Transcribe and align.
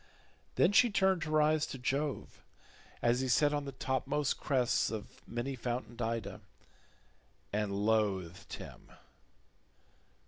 Then 0.55 0.71
she 0.71 0.89
turned 0.89 1.25
her 1.25 1.39
eyes 1.39 1.67
to 1.67 1.77
Jove 1.77 2.41
as 3.03 3.19
he 3.21 3.27
sat 3.27 3.53
on 3.53 3.65
the 3.65 3.71
topmost 3.71 4.39
crests 4.39 4.89
of 4.89 5.21
many 5.27 5.55
fountained 5.55 6.01
Ida, 6.01 6.41
and 7.53 7.85
loathed 7.85 8.53
him. 8.53 8.91